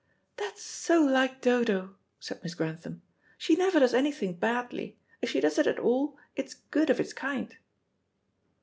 [0.37, 3.03] "That's so like Dodo," said Miss Grantham.
[3.37, 4.97] "She never does anything badly.
[5.21, 7.55] If she does it at all, it's good of its kind."